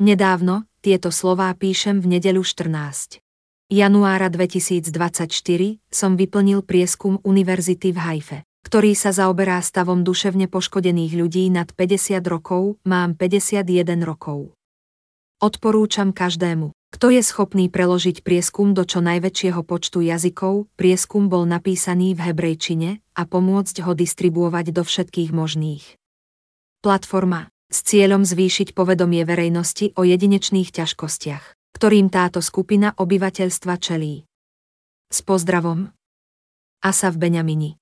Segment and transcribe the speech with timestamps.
[0.00, 3.20] Nedávno, tieto slová píšem v nedeľu 14.
[3.68, 4.88] januára 2024
[5.92, 12.16] som vyplnil prieskum Univerzity v Haife, ktorý sa zaoberá stavom duševne poškodených ľudí nad 50
[12.24, 14.56] rokov, mám 51 rokov.
[15.36, 22.16] Odporúčam každému, kto je schopný preložiť prieskum do čo najväčšieho počtu jazykov, prieskum bol napísaný
[22.16, 26.00] v hebrejčine a pomôcť ho distribuovať do všetkých možných.
[26.80, 34.26] Platforma s cieľom zvýšiť povedomie verejnosti o jedinečných ťažkostiach, ktorým táto skupina obyvateľstva čelí.
[35.10, 35.94] S pozdravom.
[36.82, 37.80] Asa v Beňamini